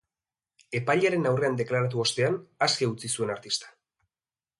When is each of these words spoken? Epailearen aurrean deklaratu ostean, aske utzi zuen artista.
Epailearen 0.77 1.27
aurrean 1.31 1.59
deklaratu 1.59 2.01
ostean, 2.05 2.39
aske 2.69 2.89
utzi 2.93 3.13
zuen 3.17 3.33
artista. 3.35 3.71